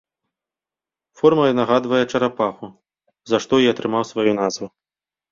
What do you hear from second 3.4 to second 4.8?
што і атрымаў сваю назву.